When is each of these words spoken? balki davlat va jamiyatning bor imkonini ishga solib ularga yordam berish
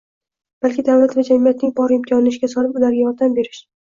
balki 0.65 0.83
davlat 0.87 1.13
va 1.19 1.25
jamiyatning 1.29 1.73
bor 1.81 1.93
imkonini 1.99 2.33
ishga 2.37 2.51
solib 2.55 2.81
ularga 2.81 3.05
yordam 3.05 3.37
berish 3.37 3.63